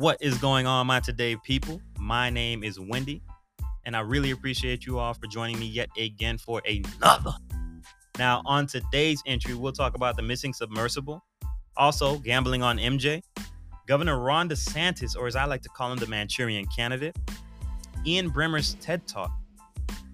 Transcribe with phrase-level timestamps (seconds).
[0.00, 1.78] What is going on, my today people?
[1.98, 3.20] My name is Wendy,
[3.84, 7.34] and I really appreciate you all for joining me yet again for another.
[8.18, 11.22] Now, on today's entry, we'll talk about the missing submersible,
[11.76, 13.22] also gambling on MJ,
[13.86, 17.14] Governor Ron DeSantis, or as I like to call him, the Manchurian candidate,
[18.06, 19.30] Ian Bremmer's TED Talk,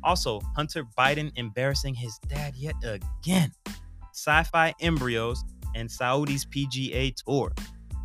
[0.03, 3.53] also Hunter Biden embarrassing his dad yet again,
[4.13, 5.45] sci fi embryos,
[5.77, 7.53] and Saudi's PGA Tour.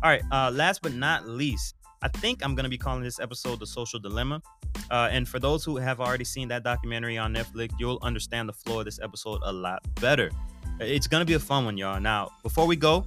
[0.02, 3.20] All right, uh, last but not least, I think I'm going to be calling this
[3.20, 4.42] episode The Social Dilemma.
[4.90, 8.52] Uh, and for those who have already seen that documentary on Netflix, you'll understand the
[8.52, 10.32] flow of this episode a lot better.
[10.80, 12.00] It's going to be a fun one, y'all.
[12.00, 13.06] Now, before we go,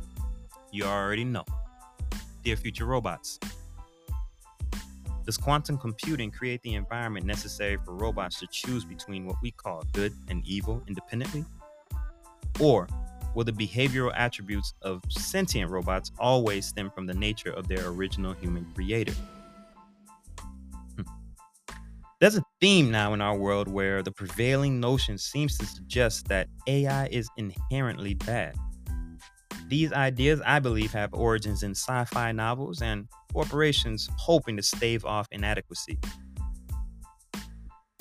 [0.71, 1.43] you already know.
[2.45, 3.41] Dear future robots,
[5.25, 9.83] does quantum computing create the environment necessary for robots to choose between what we call
[9.91, 11.43] good and evil independently?
[12.61, 12.87] Or
[13.35, 18.33] will the behavioral attributes of sentient robots always stem from the nature of their original
[18.33, 19.13] human creator?
[20.95, 21.03] Hmm.
[22.19, 26.47] There's a theme now in our world where the prevailing notion seems to suggest that
[26.67, 28.55] AI is inherently bad.
[29.67, 35.03] These ideas, I believe, have origins in sci fi novels and corporations hoping to stave
[35.05, 35.99] off inadequacy.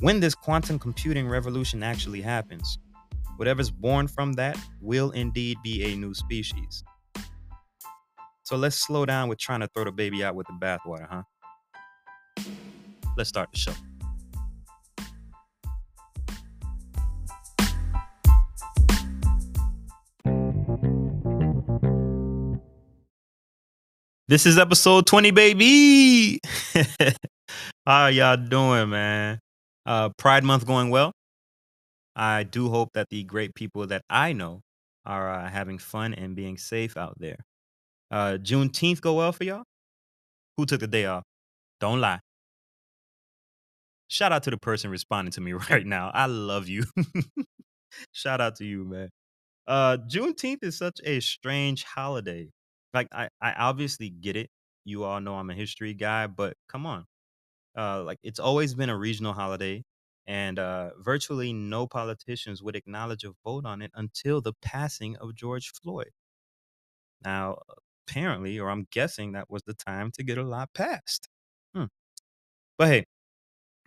[0.00, 2.78] When this quantum computing revolution actually happens,
[3.36, 6.84] Whatever's born from that will indeed be a new species.
[8.44, 11.22] So let's slow down with trying to throw the baby out with the bathwater, huh?
[13.16, 13.72] Let's start the show.
[24.26, 26.40] This is episode 20, baby.
[27.86, 29.40] How y'all doing, man?
[29.84, 31.12] Uh, Pride Month going well?
[32.16, 34.62] I do hope that the great people that I know
[35.04, 37.38] are uh, having fun and being safe out there.
[38.10, 39.64] Uh, Juneteenth go well for y'all?
[40.56, 41.24] Who took the day off?
[41.80, 42.20] Don't lie.
[44.08, 46.10] Shout out to the person responding to me right now.
[46.14, 46.84] I love you.
[48.12, 49.10] Shout out to you, man.
[49.66, 52.50] Uh, Juneteenth is such a strange holiday.
[52.94, 54.50] Like, I, I obviously get it.
[54.84, 57.06] You all know I'm a history guy, but come on.
[57.76, 59.82] Uh, like, it's always been a regional holiday
[60.26, 65.34] and uh, virtually no politicians would acknowledge a vote on it until the passing of
[65.34, 66.10] George Floyd.
[67.24, 67.58] Now,
[68.08, 71.28] apparently, or I'm guessing that was the time to get a lot passed.
[71.74, 71.84] Hmm.
[72.78, 73.04] But hey,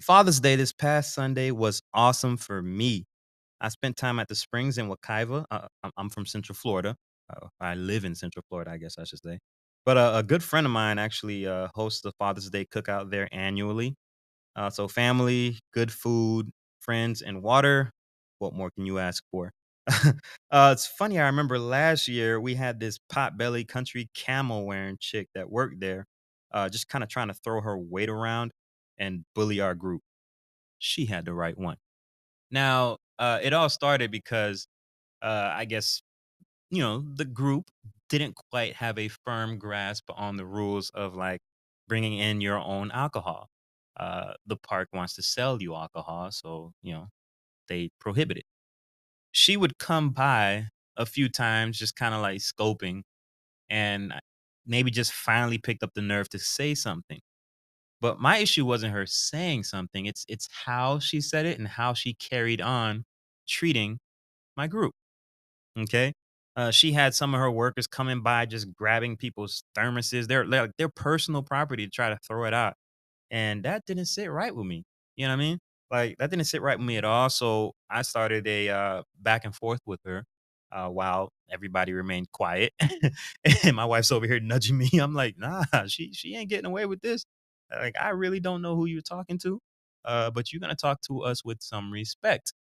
[0.01, 3.05] Father's Day this past Sunday was awesome for me.
[3.61, 5.45] I spent time at the Springs in Wekiva.
[5.51, 6.95] Uh, I'm from Central Florida.
[7.29, 9.39] Uh, I live in Central Florida, I guess I should say.
[9.85, 13.27] But uh, a good friend of mine actually uh, hosts the Father's Day cookout there
[13.31, 13.95] annually.
[14.57, 16.51] Uh, so family, good food,
[16.81, 17.91] friends, and water.
[18.39, 19.53] What more can you ask for?
[20.51, 21.19] uh, it's funny.
[21.19, 26.07] I remember last year we had this potbelly country camel wearing chick that worked there,
[26.53, 28.51] uh, just kind of trying to throw her weight around
[28.99, 30.03] and bully our group.
[30.79, 31.77] She had the right one.
[32.51, 34.67] Now, uh, it all started because
[35.21, 36.01] uh, I guess,
[36.71, 37.65] you know, the group
[38.09, 41.41] didn't quite have a firm grasp on the rules of like
[41.87, 43.49] bringing in your own alcohol
[43.99, 47.07] uh, the park wants to sell you alcohol, so you know
[47.69, 48.45] they prohibit it.
[49.31, 53.03] She would come by a few times, just kind of like scoping,
[53.69, 54.13] and
[54.67, 57.21] maybe just finally picked up the nerve to say something.
[58.01, 61.93] But my issue wasn't her saying something; it's it's how she said it and how
[61.93, 63.05] she carried on
[63.47, 63.99] treating
[64.57, 64.93] my group.
[65.77, 66.13] Okay.
[66.55, 70.71] Uh, she had some of her workers coming by just grabbing people's thermoses, their like
[70.77, 72.75] their personal property to try to throw it out
[73.31, 74.83] and that didn't sit right with me.
[75.15, 75.59] You know what I mean?
[75.91, 77.29] Like that didn't sit right with me at all.
[77.29, 80.25] So I started a uh, back and forth with her
[80.71, 82.73] uh, while everybody remained quiet,
[83.63, 84.89] and my wife's over here nudging me.
[84.99, 87.25] I'm like, nah, she she ain't getting away with this.
[87.71, 89.59] Like I really don't know who you're talking to,
[90.05, 92.53] uh, but you're gonna talk to us with some respect.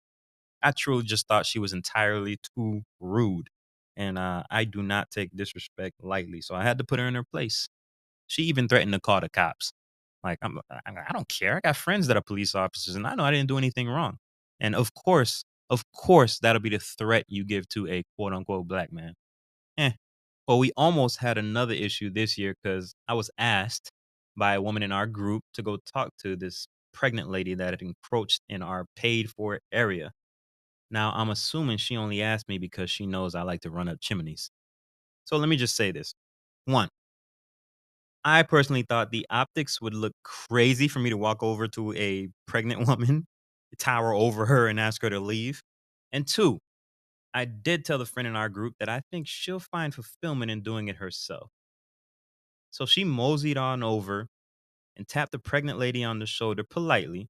[0.62, 3.50] I truly just thought she was entirely too rude,
[3.98, 6.42] and uh, I do not take disrespect lightly.
[6.42, 7.68] So I had to put her in her place.
[8.28, 9.74] She even threatened to call the cops.
[10.26, 11.58] Like I'm, I don't care.
[11.58, 14.18] I got friends that are police officers, and I know I didn't do anything wrong.
[14.60, 18.68] And of course, of course, that'll be the threat you give to a quote unquote
[18.68, 19.14] black man.
[19.78, 19.92] Eh.
[20.48, 23.92] Well, we almost had another issue this year because I was asked
[24.38, 27.82] by a woman in our group to go talk to this pregnant lady that had
[27.82, 30.12] encroached in our paid for area.
[30.92, 34.00] Now, I'm assuming she only asked me because she knows I like to run up
[34.02, 34.52] chimneys.
[35.26, 36.16] So let me just say this.
[36.66, 36.90] One,
[38.26, 42.30] I personally thought the optics would look crazy for me to walk over to a
[42.48, 43.28] pregnant woman,
[43.78, 45.62] tower over her, and ask her to leave.
[46.14, 46.60] And two,
[47.34, 50.64] I did tell the friend in our group that I think she'll find fulfillment in
[50.64, 51.52] doing it herself.
[52.72, 54.28] So she moseyed on over
[54.98, 57.30] and tapped the pregnant lady on the shoulder politely,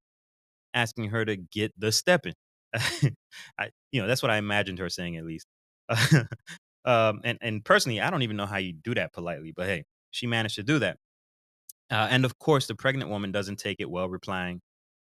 [0.73, 2.35] asking her to get the stepping.
[2.75, 5.47] I, you know, that's what I imagined her saying at least.
[6.85, 9.85] um, and and personally, I don't even know how you do that politely, but hey,
[10.15, 10.97] she managed to do that.
[11.91, 14.61] Uh, and of course, the pregnant woman doesn't take it well, replying,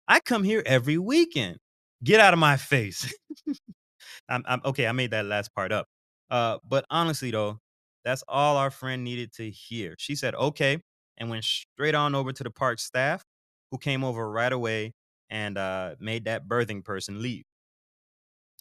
[0.07, 1.59] "I come here every weekend.
[2.03, 3.13] Get out of my face."
[4.29, 4.87] I'm, I'm okay.
[4.87, 5.87] I made that last part up.
[6.29, 7.59] Uh, but honestly, though,
[8.05, 9.95] that's all our friend needed to hear.
[9.99, 10.79] She said, "Okay,"
[11.17, 13.23] and went straight on over to the park staff,
[13.71, 14.93] who came over right away
[15.29, 17.43] and uh, made that birthing person leave.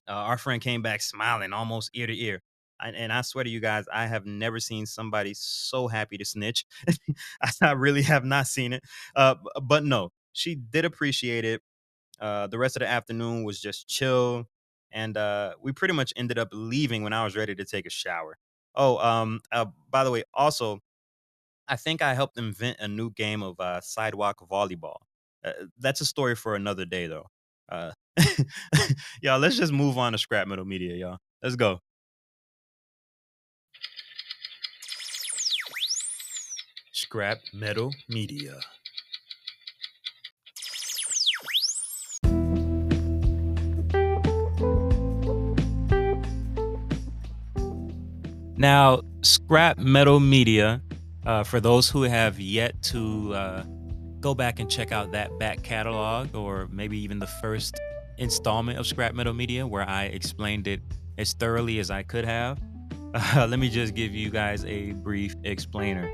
[0.08, 2.40] Uh, our friend came back smiling, almost ear to ear.
[2.82, 6.24] And, and I swear to you guys, I have never seen somebody so happy to
[6.24, 6.64] snitch.
[7.62, 8.82] I really have not seen it.
[9.14, 11.62] Uh, but no, she did appreciate it.
[12.20, 14.46] Uh, the rest of the afternoon was just chill,
[14.92, 17.90] and uh, we pretty much ended up leaving when I was ready to take a
[17.90, 18.36] shower.
[18.74, 20.80] Oh, um, uh, by the way, also,
[21.68, 24.96] I think I helped invent a new game of uh, sidewalk volleyball.
[25.44, 27.26] Uh, that's a story for another day, though.
[27.70, 27.92] Uh,
[29.22, 31.18] y'all, let's just move on to scrap metal media, y'all.
[31.42, 31.80] Let's go.
[37.10, 38.60] Scrap metal media.
[48.56, 50.80] Now, scrap metal media,
[51.26, 53.64] uh, for those who have yet to uh,
[54.20, 57.74] go back and check out that back catalog or maybe even the first
[58.18, 60.80] installment of Scrap Metal Media where I explained it
[61.18, 62.60] as thoroughly as I could have.
[63.12, 66.08] Uh, let me just give you guys a brief explainer.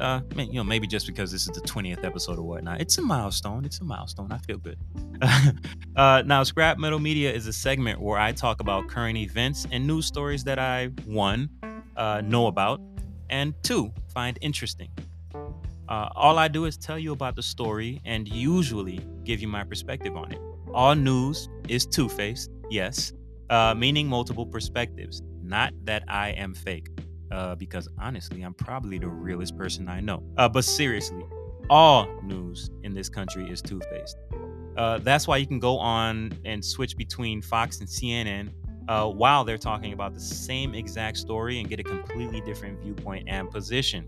[0.00, 2.80] Uh, you know, maybe just because this is the 20th episode or whatnot.
[2.80, 3.64] It's a milestone.
[3.66, 4.32] It's a milestone.
[4.32, 4.78] I feel good.
[5.96, 9.86] uh, now, Scrap Metal Media is a segment where I talk about current events and
[9.86, 11.50] news stories that I, one,
[11.96, 12.80] uh, know about,
[13.28, 14.90] and two, find interesting.
[15.34, 19.64] Uh, all I do is tell you about the story and usually give you my
[19.64, 20.40] perspective on it.
[20.72, 23.12] All news is two faced, yes,
[23.50, 25.20] uh, meaning multiple perspectives.
[25.42, 26.88] Not that I am fake,
[27.30, 30.22] uh, because honestly, I'm probably the realest person I know.
[30.36, 31.24] Uh, but seriously,
[31.68, 34.16] all news in this country is two faced.
[34.76, 38.50] Uh, that's why you can go on and switch between Fox and CNN
[38.88, 43.28] uh, while they're talking about the same exact story and get a completely different viewpoint
[43.28, 44.06] and position.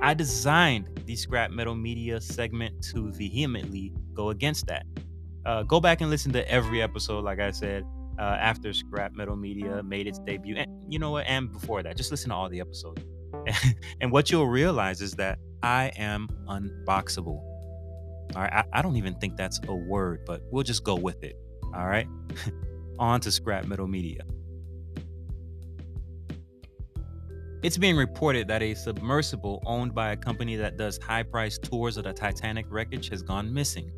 [0.00, 4.84] I designed the scrap metal media segment to vehemently go against that.
[5.44, 7.84] Uh, go back and listen to every episode, like I said,
[8.18, 10.56] uh, after scrap metal media made its debut.
[10.56, 11.26] And you know what?
[11.26, 13.02] And before that, just listen to all the episodes.
[14.00, 17.40] and what you'll realize is that I am unboxable.
[18.34, 18.52] All right.
[18.52, 21.36] I, I don't even think that's a word, but we'll just go with it.
[21.74, 22.06] All right.
[22.98, 24.22] on to scrap metal media.
[27.62, 31.96] It's being reported that a submersible owned by a company that does high priced tours
[31.96, 33.92] of the Titanic wreckage has gone missing.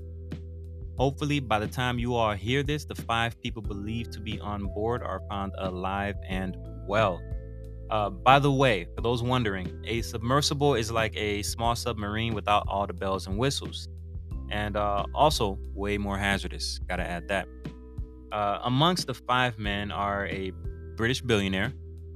[0.97, 4.67] Hopefully, by the time you all hear this, the five people believed to be on
[4.75, 6.57] board are found alive and
[6.87, 7.21] well.
[7.91, 12.65] Uh, by the way, for those wondering, a submersible is like a small submarine without
[12.69, 13.89] all the bells and whistles,
[14.51, 16.79] and uh, also way more hazardous.
[16.89, 17.49] Gotta add that.
[18.31, 20.53] Uh, amongst the five men are a
[20.97, 21.73] British billionaire,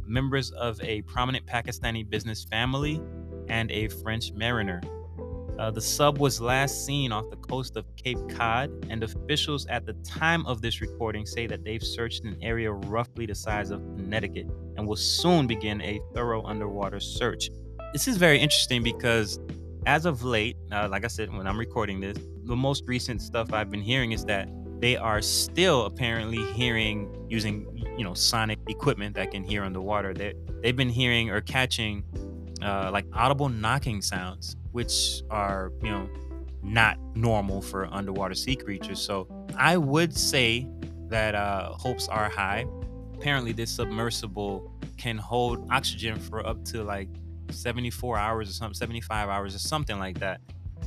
[0.07, 3.01] members of a prominent Pakistani business family,
[3.49, 4.81] and a French mariner.
[5.59, 9.85] Uh, the sub was last seen off the coast of Cape Cod, and officials at
[9.85, 13.81] the time of this recording say that they've searched an area roughly the size of
[13.97, 14.47] Connecticut
[14.77, 17.51] and will soon begin a thorough underwater search.
[17.93, 19.41] This is very interesting because,
[19.85, 23.53] as of late, uh, like I said, when I'm recording this, the most recent stuff
[23.53, 24.49] I've been hearing is that
[24.79, 27.67] they are still apparently hearing using
[27.99, 32.05] you know sonic equipment that can hear underwater they they've been hearing or catching
[32.63, 36.09] uh, like audible knocking sounds which are you know
[36.63, 40.69] not normal for underwater sea creatures so i would say
[41.09, 42.65] that uh, hopes are high
[43.15, 47.09] apparently this submersible can hold oxygen for up to like
[47.51, 50.41] 74 hours or something 75 hours or something like that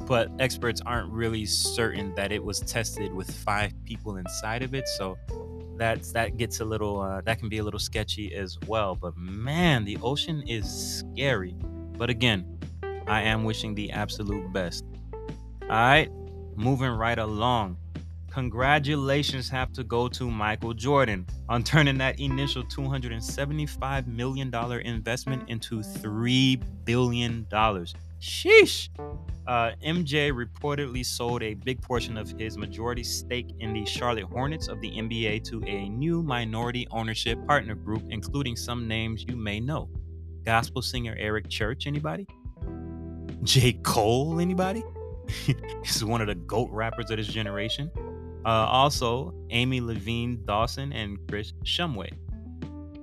[0.07, 4.87] but experts aren't really certain that it was tested with five people inside of it.
[4.87, 5.17] So
[5.77, 8.95] that's that gets a little uh, that can be a little sketchy as well.
[8.95, 10.65] But man, the ocean is
[10.99, 11.55] scary.
[11.97, 12.45] But again,
[13.07, 14.85] I am wishing the absolute best.
[15.63, 16.09] All right,
[16.55, 17.77] moving right along.
[18.31, 24.53] Congratulations have to go to Michael Jordan on turning that initial $275 million
[24.85, 27.45] investment into $3 billion.
[28.21, 28.89] Sheesh.
[29.47, 34.69] Uh, MJ reportedly sold a big portion of his majority stake in the Charlotte Hornets
[34.69, 39.59] of the NBA to a new minority ownership partner group, including some names you may
[39.59, 39.89] know.
[40.45, 42.27] Gospel singer Eric Church, anybody?
[43.43, 43.73] J.
[43.73, 44.83] Cole, anybody?
[45.83, 47.89] He's one of the GOAT rappers of this generation.
[48.45, 52.11] Uh, also, Amy Levine Dawson and Chris Shumway.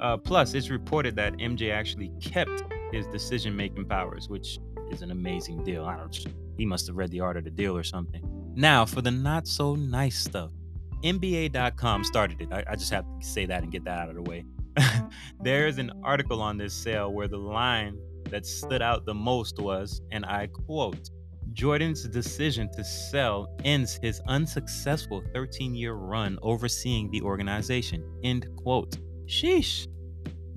[0.01, 4.59] Uh, plus, it's reported that MJ actually kept his decision making powers, which
[4.91, 5.85] is an amazing deal.
[5.85, 6.17] I don't.
[6.57, 8.23] He must have read the art of the deal or something.
[8.55, 10.51] Now, for the not so nice stuff,
[11.05, 12.53] NBA.com started it.
[12.53, 14.45] I, I just have to say that and get that out of the way.
[15.41, 17.99] There's an article on this sale where the line
[18.31, 21.11] that stood out the most was, and I quote,
[21.53, 28.05] Jordan's decision to sell ends his unsuccessful 13 year run overseeing the organization.
[28.23, 28.97] End quote.
[29.27, 29.87] Sheesh.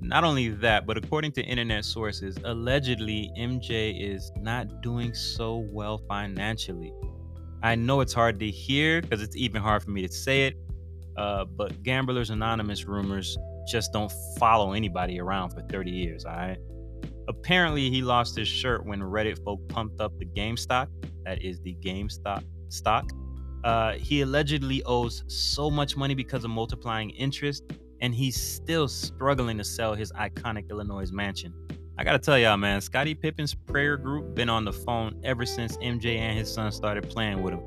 [0.00, 5.98] Not only that, but according to internet sources, allegedly MJ is not doing so well
[6.08, 6.92] financially.
[7.62, 10.56] I know it's hard to hear because it's even hard for me to say it,
[11.16, 13.38] uh, but Gamblers Anonymous rumors
[13.68, 16.58] just don't follow anybody around for 30 years, all right?
[17.32, 20.88] Apparently, he lost his shirt when Reddit folk pumped up the GameStop.
[21.24, 23.10] That is the GameStop stock.
[23.64, 27.64] Uh, he allegedly owes so much money because of multiplying interest,
[28.02, 31.54] and he's still struggling to sell his iconic Illinois mansion.
[31.96, 35.76] I gotta tell y'all, man, Scottie Pippen's prayer group been on the phone ever since
[35.78, 37.62] MJ and his son started playing with him.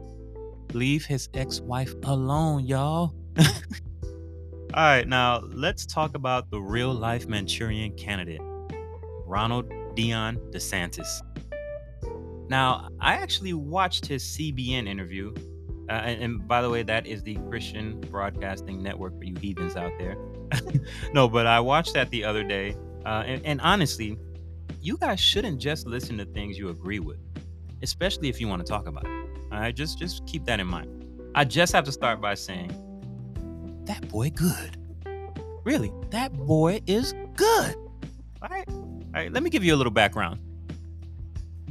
[0.74, 3.16] Leave his ex-wife alone, y'all.
[3.38, 8.42] All right, now let's talk about the real-life Manchurian candidate,
[9.26, 11.22] Ronald Dion DeSantis.
[12.50, 15.34] Now, I actually watched his CBN interview.
[15.88, 19.76] Uh, and, and, by the way, that is the Christian Broadcasting Network for you heathens
[19.76, 20.18] out there.
[21.14, 22.76] no, but I watched that the other day.
[23.06, 24.18] Uh, and, and honestly,
[24.82, 27.20] you guys shouldn't just listen to things you agree with,
[27.84, 29.26] especially if you want to talk about it.
[29.52, 31.06] All right, just just keep that in mind.
[31.36, 32.72] I just have to start by saying
[33.86, 34.78] that boy good.
[35.64, 37.76] Really, that boy is good.
[38.42, 38.68] All right,
[39.16, 39.32] all right.
[39.32, 40.42] Let me give you a little background.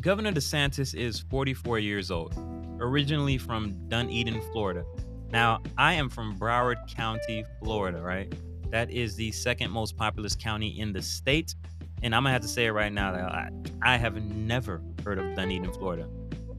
[0.00, 2.34] Governor DeSantis is 44 years old,
[2.80, 4.82] originally from Dunedin, Florida.
[5.30, 8.34] Now, I am from Broward County, Florida, right?
[8.70, 11.54] That is the second most populous county in the state.
[12.02, 13.50] And I'm gonna have to say it right now that I,
[13.82, 16.08] I have never heard of Dunedin, Florida.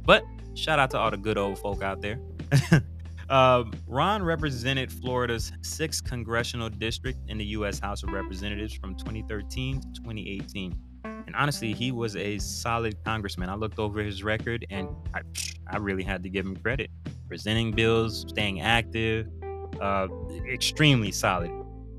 [0.05, 0.23] But
[0.53, 2.19] shout out to all the good old folk out there.
[3.29, 7.79] uh, Ron represented Florida's 6th congressional district in the U.S.
[7.79, 10.77] House of Representatives from 2013 to 2018.
[11.03, 13.49] And honestly, he was a solid congressman.
[13.49, 15.21] I looked over his record and I,
[15.67, 16.89] I really had to give him credit.
[17.27, 19.27] Presenting bills, staying active,
[19.81, 20.07] uh,
[20.47, 21.51] extremely solid.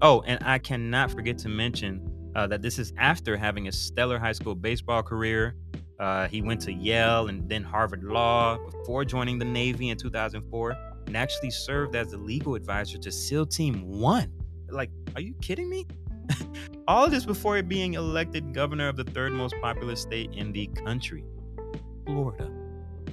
[0.03, 4.19] Oh, and I cannot forget to mention uh, that this is after having a stellar
[4.19, 5.57] high school baseball career.
[5.99, 10.77] Uh, he went to Yale and then Harvard Law before joining the Navy in 2004
[11.07, 14.33] and actually served as the legal advisor to SEAL Team 1.
[14.71, 15.87] Like, are you kidding me?
[16.89, 20.67] All of this before being elected governor of the third most populous state in the
[20.69, 21.25] country,
[22.05, 22.51] Florida.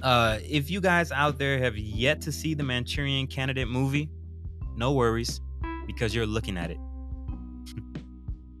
[0.02, 4.10] Uh, if you guys out there have yet to see the Manchurian Candidate movie,
[4.76, 5.40] no worries
[5.86, 6.78] because you're looking at it.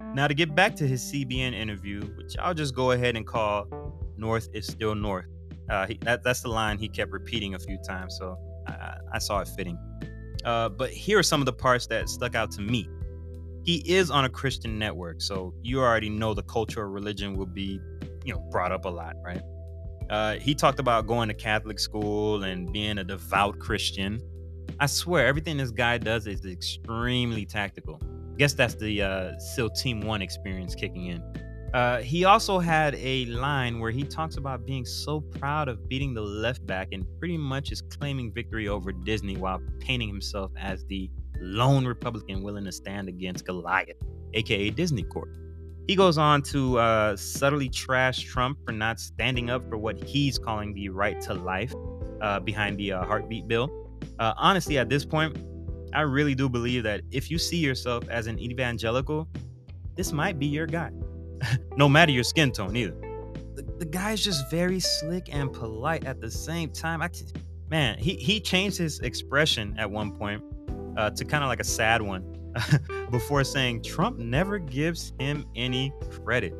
[0.14, 3.66] now, to get back to his CBN interview, which I'll just go ahead and call
[4.16, 5.26] North is Still North.
[5.68, 9.18] Uh, he, that, that's the line he kept repeating a few times, so I, I
[9.18, 9.78] saw it fitting.
[10.44, 12.88] Uh, but here are some of the parts that stuck out to me.
[13.64, 17.46] He is on a Christian network, so you already know the culture of religion will
[17.46, 17.80] be,
[18.24, 19.40] you know, brought up a lot, right?
[20.10, 24.20] Uh, he talked about going to Catholic school and being a devout Christian.
[24.78, 28.00] I swear, everything this guy does is extremely tactical.
[28.36, 31.22] Guess that's the uh, SEAL Team One experience kicking in.
[31.74, 36.14] Uh, he also had a line where he talks about being so proud of beating
[36.14, 40.84] the left back and pretty much is claiming victory over Disney while painting himself as
[40.86, 43.96] the lone Republican willing to stand against Goliath,
[44.34, 45.28] aka Disney Corp.
[45.88, 50.38] He goes on to uh, subtly trash Trump for not standing up for what he's
[50.38, 51.74] calling the right to life
[52.22, 53.68] uh, behind the uh, heartbeat bill.
[54.20, 55.36] Uh, honestly, at this point,
[55.92, 59.28] I really do believe that if you see yourself as an evangelical,
[59.96, 60.92] this might be your guy.
[61.76, 62.94] no matter your skin tone, either.
[63.54, 67.02] The, the guy's just very slick and polite at the same time.
[67.02, 67.10] I,
[67.68, 70.42] man, he, he changed his expression at one point
[70.96, 72.24] uh, to kind of like a sad one
[73.10, 76.54] before saying Trump never gives him any credit.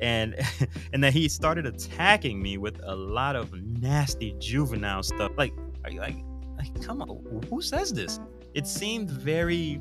[0.00, 0.36] And
[0.92, 5.32] and that he started attacking me with a lot of nasty juvenile stuff.
[5.36, 5.52] Like,
[5.84, 6.16] are you like
[6.58, 8.18] like, come on, who says this?
[8.54, 9.80] It seemed very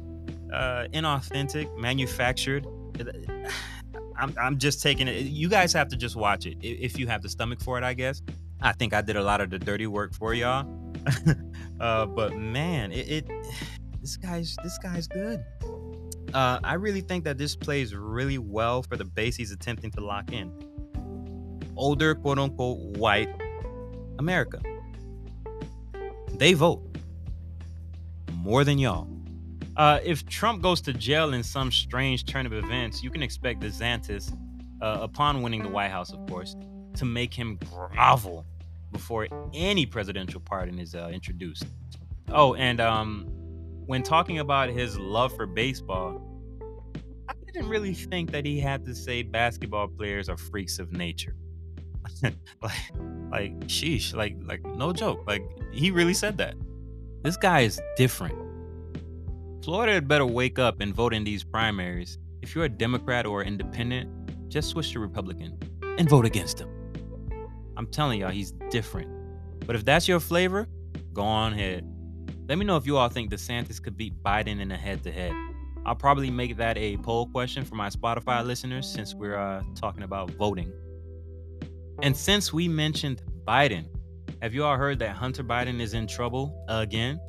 [0.53, 2.65] uh, inauthentic, manufactured.
[4.17, 5.21] I'm, I'm just taking it.
[5.25, 7.93] You guys have to just watch it if you have the stomach for it, I
[7.93, 8.21] guess.
[8.62, 10.67] I think I did a lot of the dirty work for y'all.
[11.79, 13.29] uh, but man, it, it
[14.01, 15.43] this guy's this guy's good.
[16.33, 20.01] Uh, I really think that this plays really well for the base he's attempting to
[20.01, 20.51] lock in.
[21.75, 23.29] older, quote unquote, white
[24.19, 24.59] America.
[26.33, 26.83] They vote
[28.33, 29.07] more than y'all.
[29.77, 33.62] Uh, if Trump goes to jail in some strange turn of events, you can expect
[33.62, 34.36] DeSantis,
[34.81, 36.55] uh, upon winning the White House, of course,
[36.96, 38.46] to make him grovel
[38.91, 41.65] before any presidential pardon is uh, introduced.
[42.29, 43.25] Oh, and um,
[43.86, 46.22] when talking about his love for baseball,
[47.29, 51.36] I didn't really think that he had to say basketball players are freaks of nature.
[52.62, 52.91] like,
[53.29, 55.24] like, sheesh, like, like, no joke.
[55.27, 56.55] Like, he really said that.
[57.24, 58.46] This guy is different.
[59.67, 62.19] Florida had better wake up and vote in these primaries.
[62.41, 64.09] If you're a Democrat or independent,
[64.47, 65.59] just switch to Republican
[65.97, 66.69] and vote against him.
[67.75, 69.12] I'm telling y'all, he's different.
[69.65, 70.69] But if that's your flavor,
[71.12, 71.86] go on ahead.
[72.47, 75.12] Let me know if you all think DeSantis could beat Biden in a head to
[75.12, 75.33] head.
[75.86, 80.03] I'll probably make that a poll question for my Spotify listeners since we're uh, talking
[80.03, 80.71] about voting.
[82.01, 83.88] And since we mentioned Biden,
[84.41, 87.19] have you all heard that Hunter Biden is in trouble again?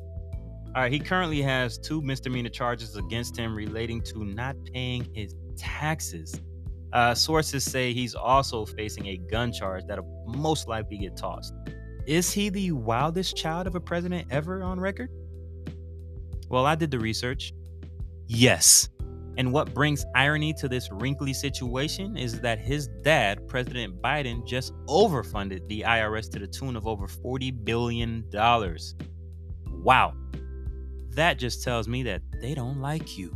[0.75, 5.35] All right, he currently has two misdemeanor charges against him relating to not paying his
[5.57, 6.39] taxes.
[6.93, 11.53] Uh, sources say he's also facing a gun charge that'll most likely get tossed.
[12.05, 15.09] Is he the wildest child of a president ever on record?
[16.49, 17.53] Well, I did the research.
[18.27, 18.89] Yes.
[19.37, 24.73] And what brings irony to this wrinkly situation is that his dad, President Biden, just
[24.87, 28.25] overfunded the IRS to the tune of over $40 billion.
[29.71, 30.13] Wow.
[31.11, 33.35] That just tells me that they don't like you.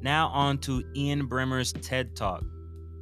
[0.00, 2.44] now, on to Ian Bremmer's TED Talk.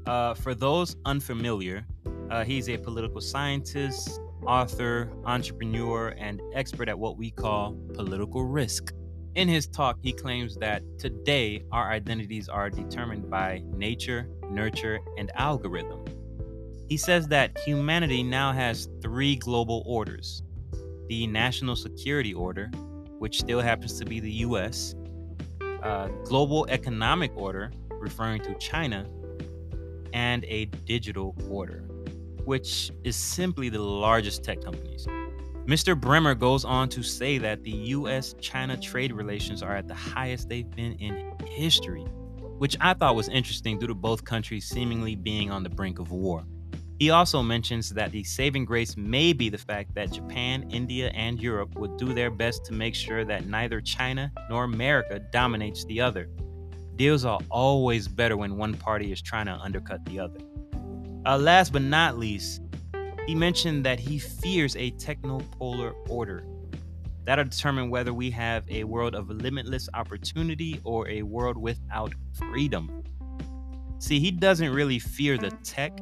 [0.06, 1.86] Uh, for those unfamiliar,
[2.30, 8.92] uh, he's a political scientist, author, entrepreneur, and expert at what we call political risk.
[9.34, 15.30] In his talk, he claims that today our identities are determined by nature, nurture, and
[15.36, 16.04] algorithm.
[16.88, 20.42] He says that humanity now has three global orders
[21.12, 22.70] the National Security Order,
[23.18, 24.94] which still happens to be the US,
[25.82, 29.06] uh, Global Economic Order, referring to China,
[30.14, 31.80] and a digital order,
[32.46, 35.06] which is simply the largest tech companies.
[35.66, 35.94] Mr.
[35.94, 40.48] Bremmer goes on to say that the US China trade relations are at the highest
[40.48, 42.04] they've been in history,
[42.56, 46.10] which I thought was interesting due to both countries seemingly being on the brink of
[46.10, 46.46] war.
[46.98, 51.40] He also mentions that the saving grace may be the fact that Japan, India, and
[51.40, 56.00] Europe would do their best to make sure that neither China nor America dominates the
[56.00, 56.28] other.
[56.96, 60.38] Deals are always better when one party is trying to undercut the other.
[61.26, 62.62] Uh, last but not least,
[63.26, 66.44] he mentioned that he fears a technopolar order.
[67.24, 73.02] That'll determine whether we have a world of limitless opportunity or a world without freedom.
[74.00, 75.96] See, he doesn't really fear the tech.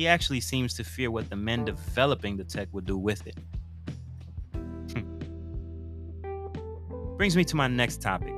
[0.00, 3.36] He actually seems to fear what the men developing the tech would do with it.
[4.54, 5.02] Hmm.
[7.18, 8.32] Brings me to my next topic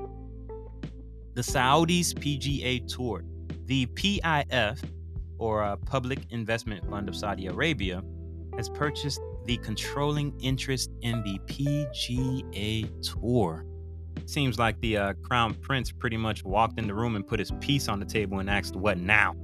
[1.35, 3.23] the Saudis PGA Tour.
[3.67, 4.83] The PIF
[5.39, 8.03] or a Public Investment Fund of Saudi Arabia,
[8.57, 13.65] has purchased the controlling interest in the PGA Tour.
[14.27, 17.53] Seems like the uh, Crown Prince pretty much walked in the room and put his
[17.61, 19.37] piece on the table and asked, What now?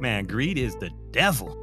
[0.00, 1.60] Man, greed is the devil.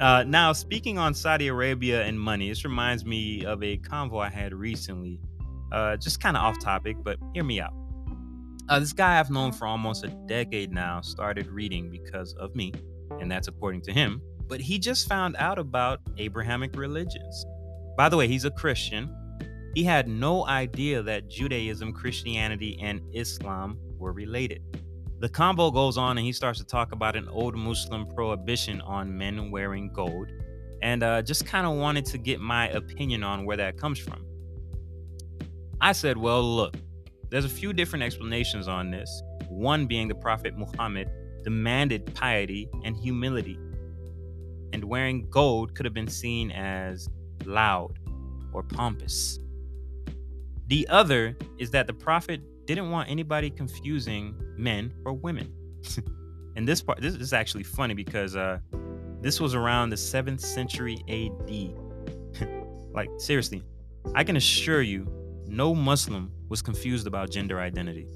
[0.00, 4.28] Uh, now, speaking on Saudi Arabia and money, this reminds me of a convo I
[4.28, 5.20] had recently.
[5.72, 7.72] Uh, just kind of off topic, but hear me out.
[8.68, 12.72] Uh, this guy I've known for almost a decade now started reading because of me,
[13.20, 14.22] and that's according to him.
[14.48, 17.44] But he just found out about Abrahamic religions.
[17.96, 19.14] By the way, he's a Christian.
[19.74, 24.62] He had no idea that Judaism, Christianity, and Islam were related.
[25.18, 29.16] The combo goes on and he starts to talk about an old Muslim prohibition on
[29.16, 30.28] men wearing gold,
[30.82, 34.26] and uh, just kind of wanted to get my opinion on where that comes from.
[35.80, 36.76] I said, Well, look,
[37.30, 41.08] there's a few different explanations on this, one being the Prophet Muhammad
[41.44, 43.58] demanded piety and humility,
[44.74, 47.08] and wearing gold could have been seen as
[47.46, 47.98] loud
[48.52, 49.38] or pompous.
[50.66, 55.52] The other is that the Prophet didn't want anybody confusing men or women.
[56.56, 58.58] and this part, this is actually funny because uh,
[59.20, 62.48] this was around the 7th century AD.
[62.92, 63.62] like, seriously,
[64.14, 65.06] I can assure you,
[65.46, 68.06] no Muslim was confused about gender identity.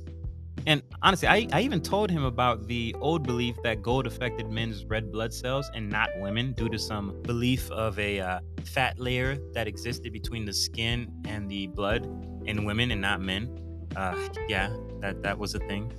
[0.66, 4.84] And honestly, I, I even told him about the old belief that gold affected men's
[4.84, 9.38] red blood cells and not women due to some belief of a uh, fat layer
[9.54, 12.04] that existed between the skin and the blood
[12.44, 13.48] in women and not men.
[13.96, 14.16] Uh,
[14.48, 15.92] yeah, that, that was a thing.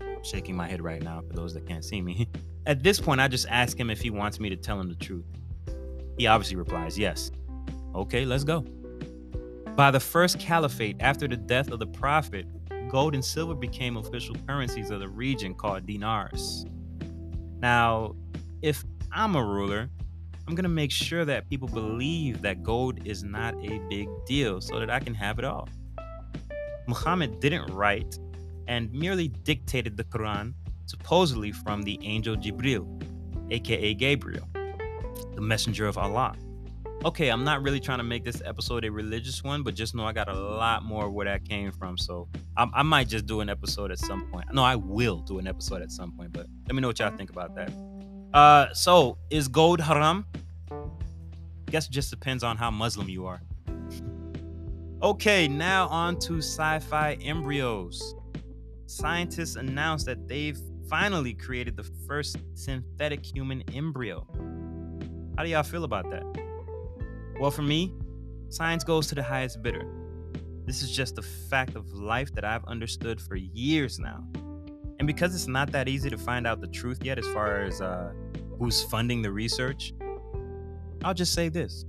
[0.00, 2.28] I'm shaking my head right now for those that can't see me.
[2.66, 4.94] At this point, I just ask him if he wants me to tell him the
[4.94, 5.24] truth.
[6.18, 7.30] He obviously replies, Yes.
[7.94, 8.64] Okay, let's go.
[9.76, 12.46] By the first caliphate after the death of the prophet,
[12.90, 16.66] gold and silver became official currencies of the region called dinars.
[17.60, 18.14] Now,
[18.62, 19.88] if I'm a ruler,
[20.46, 24.60] I'm going to make sure that people believe that gold is not a big deal
[24.60, 25.68] so that I can have it all.
[26.90, 28.18] Muhammad didn't write
[28.66, 30.52] and merely dictated the Quran,
[30.86, 32.84] supposedly from the angel Jibril,
[33.52, 34.48] aka Gabriel,
[35.36, 36.34] the messenger of Allah.
[37.04, 40.04] Okay, I'm not really trying to make this episode a religious one, but just know
[40.04, 41.96] I got a lot more where that came from.
[41.96, 44.52] So I, I might just do an episode at some point.
[44.52, 47.16] No, I will do an episode at some point, but let me know what y'all
[47.16, 47.72] think about that.
[48.34, 50.26] Uh, so is gold haram?
[50.72, 53.40] I Guess it just depends on how Muslim you are.
[55.02, 58.14] Okay, now on to sci-fi embryos.
[58.86, 60.58] Scientists announced that they've
[60.88, 64.26] finally created the first synthetic human embryo.
[65.36, 66.24] How do y'all feel about that?
[67.38, 67.94] Well, for me,
[68.50, 69.86] science goes to the highest bidder.
[70.66, 74.22] This is just a fact of life that I've understood for years now.
[74.98, 77.80] And because it's not that easy to find out the truth yet as far as
[77.80, 78.12] uh,
[78.58, 79.94] who's funding the research,
[81.02, 81.86] I'll just say this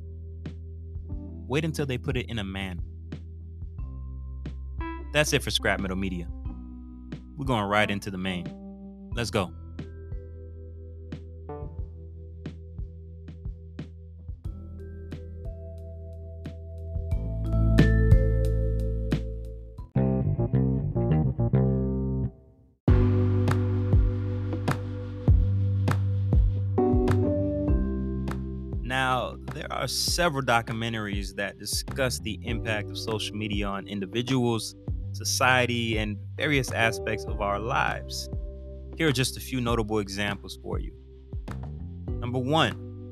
[1.48, 2.82] wait until they put it in a man.
[5.14, 6.28] That's it for Scrap Metal Media.
[7.36, 8.46] We're going right into the main.
[9.14, 9.52] Let's go.
[28.84, 34.76] Now, there are several documentaries that discuss the impact of social media on individuals,
[35.14, 38.30] society, and various aspects of our lives.
[38.98, 40.94] Here are just a few notable examples for you.
[42.08, 43.12] Number one,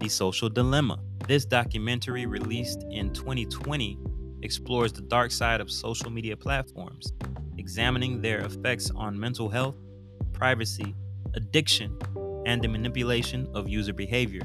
[0.00, 0.98] The Social Dilemma.
[1.26, 3.98] This documentary, released in 2020,
[4.42, 7.12] explores the dark side of social media platforms,
[7.56, 9.76] examining their effects on mental health,
[10.32, 10.94] privacy,
[11.34, 11.98] addiction,
[12.44, 14.42] and the manipulation of user behavior.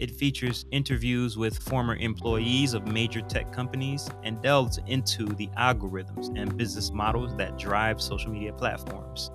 [0.00, 6.34] It features interviews with former employees of major tech companies and delves into the algorithms
[6.40, 9.30] and business models that drive social media platforms.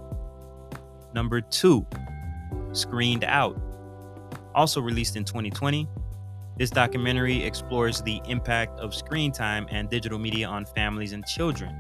[1.13, 1.86] Number two,
[2.71, 3.62] Screened Out.
[4.56, 5.88] Also released in 2020,
[6.58, 11.75] this documentary explores the impact of screen time and digital media on families and children.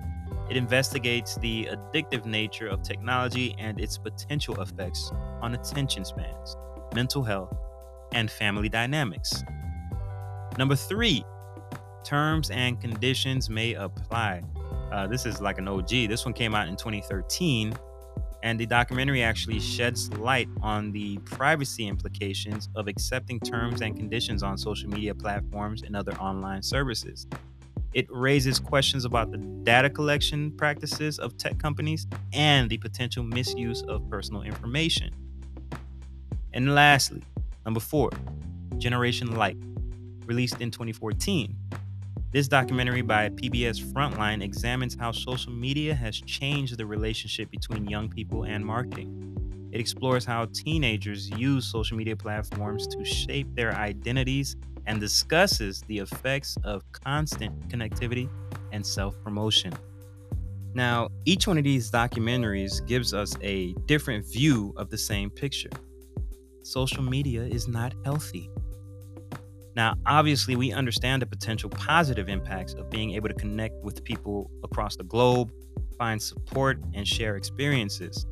[0.47, 6.55] It investigates the addictive nature of technology and its potential effects on attention spans,
[6.93, 7.57] mental health,
[8.13, 9.43] and family dynamics.
[10.57, 11.23] Number three,
[12.03, 14.43] terms and conditions may apply.
[14.91, 15.89] Uh, this is like an OG.
[15.89, 17.73] This one came out in 2013,
[18.43, 24.43] and the documentary actually sheds light on the privacy implications of accepting terms and conditions
[24.43, 27.27] on social media platforms and other online services.
[27.93, 33.83] It raises questions about the data collection practices of tech companies and the potential misuse
[33.83, 35.11] of personal information.
[36.53, 37.23] And lastly,
[37.65, 38.11] Number four,
[38.77, 39.57] Generation Like,
[40.25, 41.55] released in 2014.
[42.31, 48.09] This documentary by PBS Frontline examines how social media has changed the relationship between young
[48.09, 49.69] people and marketing.
[49.71, 55.99] It explores how teenagers use social media platforms to shape their identities and discusses the
[55.99, 58.29] effects of constant connectivity
[58.71, 59.73] and self promotion.
[60.73, 65.69] Now, each one of these documentaries gives us a different view of the same picture
[66.65, 68.49] social media is not healthy.
[69.75, 74.49] Now, obviously, we understand the potential positive impacts of being able to connect with people
[74.63, 75.51] across the globe,
[75.97, 78.25] find support, and share experiences.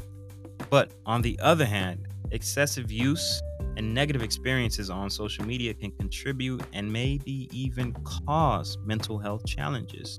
[0.69, 3.41] But on the other hand, excessive use
[3.75, 7.93] and negative experiences on social media can contribute and maybe even
[8.25, 10.17] cause mental health challenges.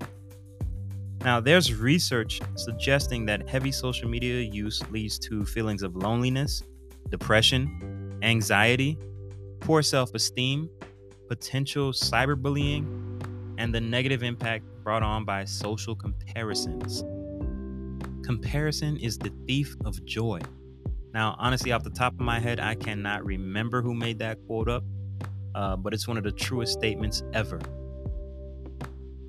[1.24, 6.62] Now, there's research suggesting that heavy social media use leads to feelings of loneliness,
[7.08, 7.93] depression,
[8.24, 8.98] anxiety,
[9.60, 10.68] poor self esteem,
[11.28, 12.86] potential cyberbullying,
[13.58, 17.04] and the negative impact brought on by social comparisons.
[18.24, 20.40] Comparison is the thief of joy.
[21.12, 24.68] Now, honestly, off the top of my head, I cannot remember who made that quote
[24.68, 24.84] up,
[25.54, 27.60] uh, but it's one of the truest statements ever.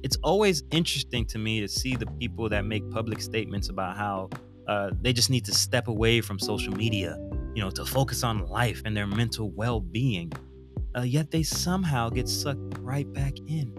[0.01, 4.29] It's always interesting to me to see the people that make public statements about how
[4.67, 7.19] uh, they just need to step away from social media
[7.55, 10.31] you know, to focus on life and their mental well being,
[10.95, 13.73] uh, yet they somehow get sucked right back in.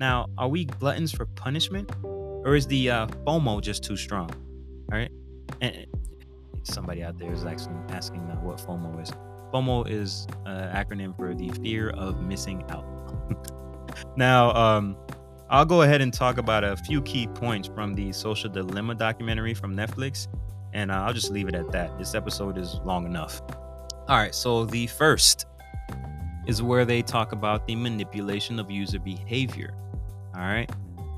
[0.00, 1.90] Now, are we gluttons for punishment?
[2.02, 4.30] Or is the uh, FOMO just too strong?
[4.90, 5.12] All right.
[5.60, 5.86] And
[6.64, 9.12] somebody out there is actually asking uh, what FOMO is.
[9.52, 12.84] FOMO is an acronym for the fear of missing out.
[14.16, 14.96] now, um,
[15.50, 19.52] I'll go ahead and talk about a few key points from the Social Dilemma documentary
[19.54, 20.26] from Netflix,
[20.72, 21.98] and uh, I'll just leave it at that.
[21.98, 23.42] This episode is long enough.
[24.08, 25.46] All right, so the first
[26.46, 29.74] is where they talk about the manipulation of user behavior.
[30.34, 30.70] All right.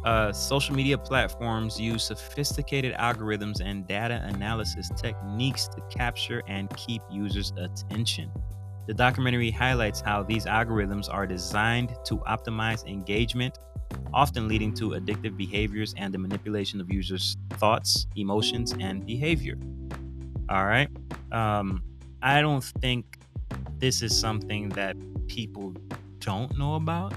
[0.05, 7.01] Uh, social media platforms use sophisticated algorithms and data analysis techniques to capture and keep
[7.11, 8.31] users' attention.
[8.87, 13.59] The documentary highlights how these algorithms are designed to optimize engagement,
[14.13, 19.57] often leading to addictive behaviors and the manipulation of users' thoughts, emotions, and behavior.
[20.49, 20.89] All right.
[21.33, 21.83] Um,
[22.23, 23.19] I don't think
[23.79, 25.75] this is something that people
[26.21, 27.15] don't know about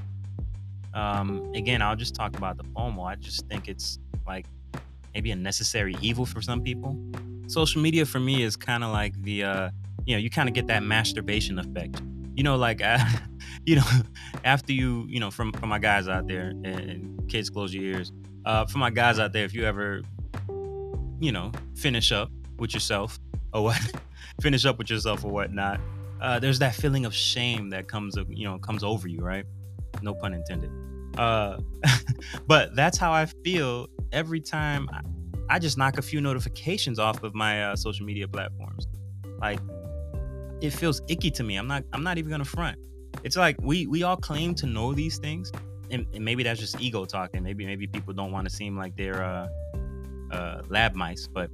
[0.98, 3.06] um, again, I'll just talk about the FOMO.
[3.06, 4.48] I just think it's like
[5.14, 6.98] maybe a necessary evil for some people.
[7.46, 9.70] Social media for me is kind of like the, uh,
[10.08, 12.02] you know, you kind of get that masturbation effect.
[12.36, 12.98] You know, like, uh,
[13.66, 13.86] you know,
[14.44, 18.12] after you, you know, from from my guys out there, and, kids, close your ears.
[18.46, 20.02] Uh, for my guys out there, if you ever,
[21.20, 23.20] you know, finish up with yourself
[23.54, 24.02] or what,
[24.42, 25.82] finish up with yourself or whatnot,
[26.22, 29.46] uh, there's that feeling of shame that comes, you know, comes over you, right?
[30.02, 30.72] No pun intended.
[31.18, 31.58] Uh,
[32.48, 35.02] but that's how I feel every time I,
[35.56, 38.88] I, just knock a few notifications off of my uh, social media platforms.
[39.40, 39.60] Like
[40.62, 41.56] it feels icky to me.
[41.56, 41.84] I'm not.
[41.94, 42.78] I'm not even gonna front.
[43.24, 45.52] It's like we we all claim to know these things,
[45.92, 47.44] and, and maybe that's just ego talking.
[47.44, 49.48] Maybe maybe people don't want to seem like they're uh,
[50.32, 51.50] uh, lab mice, but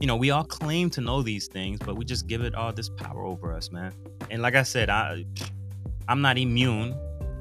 [0.00, 2.72] you know we all claim to know these things, but we just give it all
[2.72, 3.92] this power over us, man.
[4.30, 5.24] And like I said, I
[6.08, 6.94] I'm not immune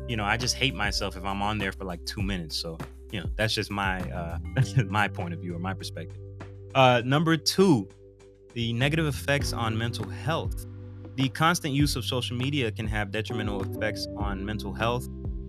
[0.07, 2.55] you know, I just hate myself if I'm on there for like two minutes.
[2.57, 2.77] So,
[3.11, 4.37] you know, that's just my uh
[4.87, 6.17] my point of view or my perspective.
[6.75, 7.87] Uh number two,
[8.53, 10.65] the negative effects on mental health.
[11.15, 15.07] The constant use of social media can have detrimental effects on mental health,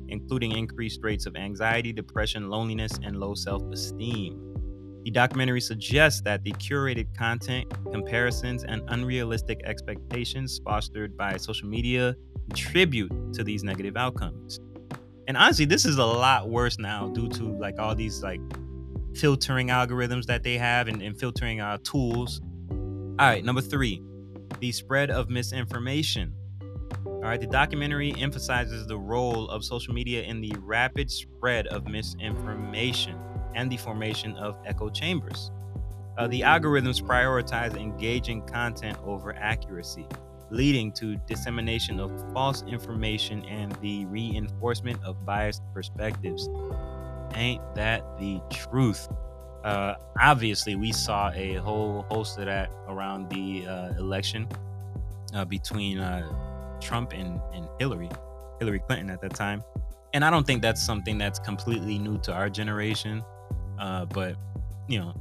[0.08, 4.38] including increased rates of anxiety, depression, loneliness, and low self esteem.
[5.04, 12.14] The documentary suggests that the curated content, comparisons, and unrealistic expectations fostered by social media
[12.48, 14.60] contribute to these negative outcomes.
[15.28, 18.40] And honestly, this is a lot worse now due to like all these like
[19.14, 22.42] filtering algorithms that they have and, and filtering uh, tools.
[22.70, 24.02] All right, number three,
[24.60, 26.34] the spread of misinformation.
[27.04, 31.88] All right, the documentary emphasizes the role of social media in the rapid spread of
[31.88, 33.18] misinformation
[33.54, 35.50] and the formation of echo chambers.
[36.18, 40.06] Uh, the algorithms prioritize engaging content over accuracy
[40.50, 46.48] leading to dissemination of false information and the reinforcement of biased perspectives.
[47.34, 49.08] Ain't that the truth?
[49.64, 54.46] Uh, obviously, we saw a whole host of that around the uh, election
[55.34, 58.10] uh, between uh, Trump and, and Hillary,
[58.60, 59.62] Hillary Clinton at that time.
[60.12, 63.24] And I don't think that's something that's completely new to our generation.
[63.78, 64.36] Uh, but,
[64.86, 65.14] you know,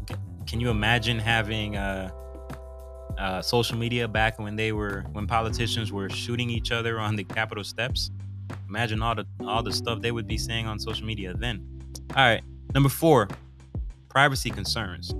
[0.46, 1.78] can you imagine having
[3.18, 7.24] uh, social media back when they were when politicians were shooting each other on the
[7.24, 8.12] Capitol steps.
[8.68, 11.66] Imagine all the all the stuff they would be saying on social media then.
[12.16, 12.42] All right,
[12.74, 13.28] number four,
[14.14, 15.12] privacy concerns.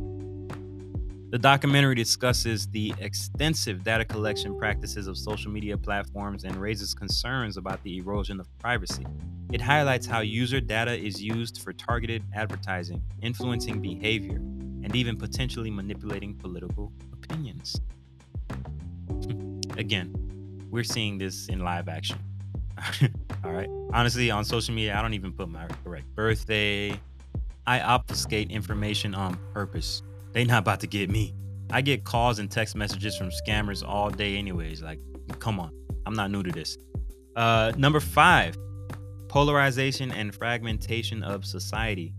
[1.32, 7.58] The documentary discusses the extensive data collection practices of social media platforms and raises concerns
[7.58, 9.04] about the erosion of privacy.
[9.52, 15.72] It highlights how user data is used for targeted advertising, influencing behavior, and even potentially
[15.72, 17.82] manipulating political opinions.
[19.76, 20.14] Again,
[20.70, 22.20] we're seeing this in live action.
[23.44, 23.70] All right.
[23.92, 27.00] Honestly, on social media, I don't even put my correct birthday.
[27.66, 30.02] I obfuscate information on purpose.
[30.34, 31.34] They not about to get me.
[31.72, 34.82] I get calls and text messages from scammers all day, anyways.
[34.82, 35.00] Like,
[35.40, 35.72] come on.
[36.06, 36.78] I'm not new to this.
[37.36, 38.58] Uh, number five,
[39.28, 42.14] polarization and fragmentation of society.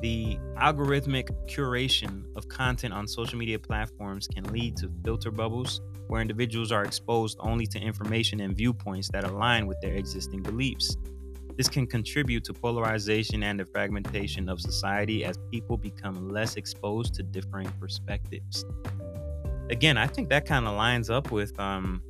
[0.00, 6.22] The algorithmic curation of content on social media platforms can lead to filter bubbles where
[6.22, 10.96] individuals are exposed only to information and viewpoints that align with their existing beliefs.
[11.58, 17.14] This can contribute to polarization and the fragmentation of society as people become less exposed
[17.14, 18.64] to differing perspectives.
[19.68, 22.02] Again, I think that kind of lines up with um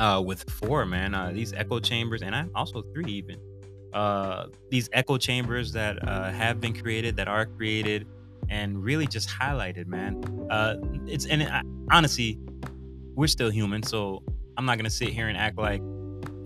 [0.00, 1.14] uh with four, man.
[1.14, 3.38] Uh these echo chambers and I also three even
[3.96, 8.06] uh, these echo chambers that uh, have been created, that are created,
[8.50, 10.22] and really just highlighted, man.
[10.50, 11.48] Uh, it's and it,
[11.90, 12.38] honestly,
[13.14, 14.22] we're still human, so
[14.58, 15.80] I'm not gonna sit here and act like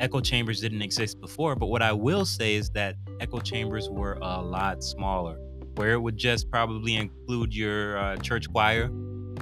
[0.00, 1.54] echo chambers didn't exist before.
[1.54, 5.38] But what I will say is that echo chambers were a lot smaller,
[5.76, 8.90] where it would just probably include your uh, church choir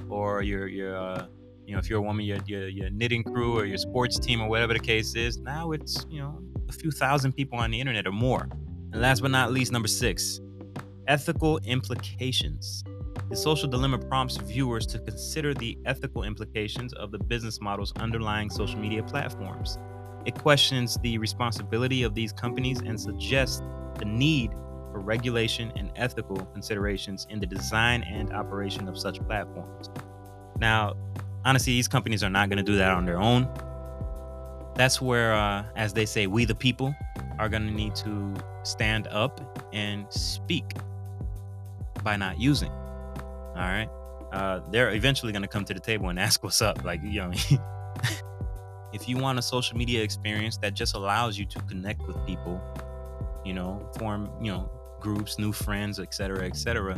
[0.09, 1.25] or your your uh,
[1.65, 4.41] you know if you're a woman, your, your your knitting crew or your sports team
[4.41, 5.37] or whatever the case is.
[5.37, 8.47] Now it's you know a few thousand people on the internet or more.
[8.91, 10.41] And last but not least, number six,
[11.07, 12.83] ethical implications.
[13.29, 18.49] The social dilemma prompts viewers to consider the ethical implications of the business models underlying
[18.49, 19.77] social media platforms.
[20.25, 23.61] It questions the responsibility of these companies and suggests
[23.97, 24.51] the need
[24.91, 29.89] for regulation and ethical considerations in the design and operation of such platforms.
[30.59, 30.93] Now,
[31.45, 33.47] honestly, these companies are not going to do that on their own.
[34.75, 36.95] That's where, uh, as they say, we the people
[37.37, 40.73] are going to need to stand up and speak
[42.03, 42.71] by not using.
[42.71, 43.89] All right.
[44.31, 46.83] Uh, they're eventually going to come to the table and ask what's up.
[46.83, 47.31] Like, you know,
[48.93, 52.61] if you want a social media experience that just allows you to connect with people,
[53.45, 56.93] you know, form, you know, groups, new friends, etc., etc.,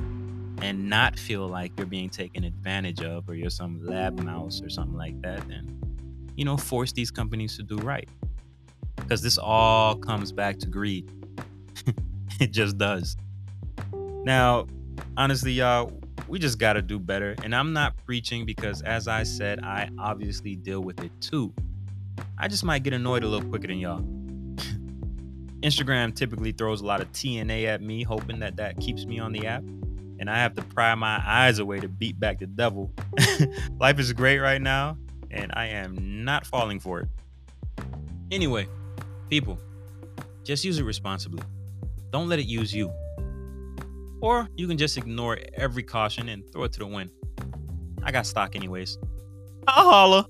[0.61, 4.69] and not feel like you're being taken advantage of or you're some lab mouse or
[4.69, 5.81] something like that, then
[6.35, 8.09] you know, force these companies to do right.
[8.95, 11.11] Because this all comes back to greed.
[12.39, 13.17] it just does.
[14.23, 14.67] Now,
[15.17, 15.91] honestly, y'all,
[16.27, 17.35] we just got to do better.
[17.43, 21.53] And I'm not preaching because, as I said, I obviously deal with it too.
[22.41, 24.01] I just might get annoyed a little quicker than y'all.
[25.61, 29.31] Instagram typically throws a lot of TNA at me, hoping that that keeps me on
[29.31, 29.61] the app.
[30.19, 32.91] And I have to pry my eyes away to beat back the devil.
[33.79, 34.97] Life is great right now,
[35.29, 37.07] and I am not falling for it.
[38.31, 38.67] Anyway,
[39.29, 39.59] people,
[40.43, 41.43] just use it responsibly.
[42.09, 42.91] Don't let it use you.
[44.19, 47.11] Or you can just ignore every caution and throw it to the wind.
[48.01, 48.97] I got stock anyways.
[49.67, 50.27] I'll holla.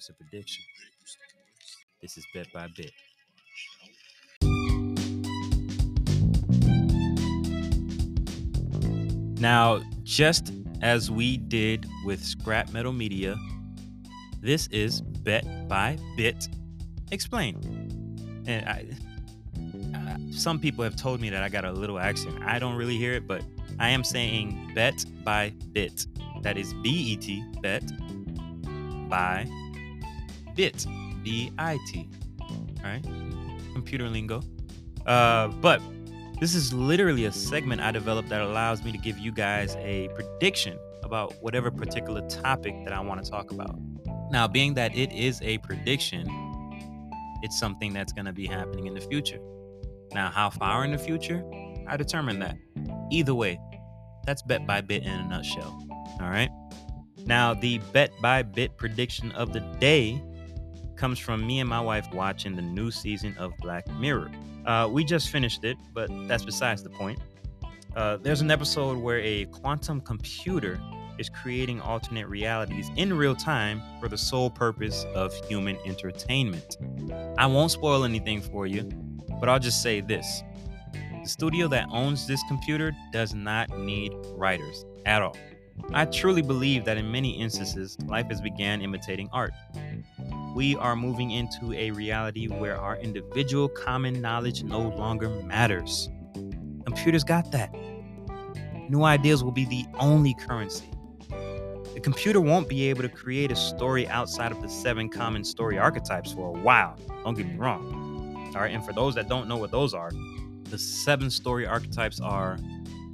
[0.00, 0.64] Just a prediction.
[2.00, 2.90] This is bit by bit.
[9.38, 13.36] Now, just as we did with Scrap Metal Media,
[14.40, 16.48] this is Bet by Bit
[17.10, 17.58] Explain.
[18.46, 18.86] And I,
[19.94, 22.38] uh, some people have told me that I got a little accent.
[22.42, 23.42] I don't really hear it, but
[23.78, 26.06] I am saying Bet by Bit.
[26.40, 27.82] That is B E T, Bet
[29.10, 29.46] by
[30.60, 30.84] Bit,
[31.22, 32.06] B I T.
[32.42, 33.02] All right,
[33.72, 34.42] computer lingo.
[35.06, 35.80] Uh, but
[36.38, 40.10] this is literally a segment I developed that allows me to give you guys a
[40.14, 43.74] prediction about whatever particular topic that I want to talk about.
[44.30, 46.28] Now, being that it is a prediction,
[47.42, 49.38] it's something that's going to be happening in the future.
[50.12, 51.42] Now, how far in the future?
[51.88, 52.58] I determine that.
[53.10, 53.58] Either way,
[54.26, 55.82] that's bet by bit in a nutshell.
[56.20, 56.50] All right.
[57.24, 60.22] Now, the bet by bit prediction of the day
[61.00, 64.30] comes from me and my wife watching the new season of Black Mirror.
[64.66, 67.18] Uh, we just finished it, but that's besides the point.
[67.96, 70.78] Uh, there's an episode where a quantum computer
[71.18, 76.76] is creating alternate realities in real time for the sole purpose of human entertainment.
[77.38, 78.82] I won't spoil anything for you,
[79.40, 80.42] but I'll just say this
[81.22, 85.36] the studio that owns this computer does not need writers at all.
[85.92, 89.52] I truly believe that in many instances, life has began imitating art
[90.54, 96.08] we are moving into a reality where our individual common knowledge no longer matters.
[96.84, 97.72] Computers got that.
[98.88, 100.90] New ideas will be the only currency.
[101.94, 105.78] The computer won't be able to create a story outside of the seven common story
[105.78, 106.96] archetypes for a while.
[107.24, 108.52] Don't get me wrong.
[108.54, 110.10] All right, and for those that don't know what those are,
[110.64, 112.58] the seven story archetypes are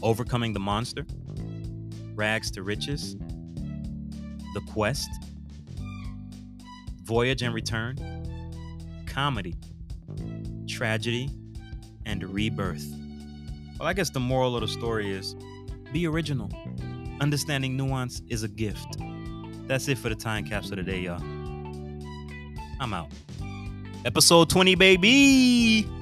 [0.02, 1.04] overcoming the monster,
[2.16, 3.16] rags to riches,
[4.54, 5.08] the quest,
[7.02, 7.96] Voyage and Return,
[9.06, 9.54] comedy,
[10.66, 11.30] tragedy,
[12.04, 12.86] and rebirth.
[13.78, 15.36] Well, I guess the moral of the story is
[15.92, 16.50] be original.
[17.20, 18.96] Understanding nuance is a gift.
[19.68, 21.22] That's it for the time capsule today, y'all.
[22.80, 23.10] I'm out.
[24.04, 25.95] Episode 20, baby!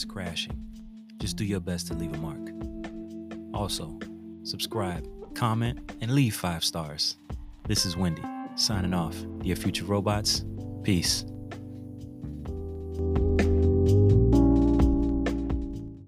[0.00, 0.66] Universes crashing.
[1.18, 2.50] Just do your best to leave a mark.
[3.54, 3.98] Also,
[4.42, 7.16] subscribe, comment, and leave five stars.
[7.66, 8.22] This is Wendy,
[8.56, 9.16] signing off.
[9.42, 10.44] Dear future robots,
[10.82, 11.24] peace.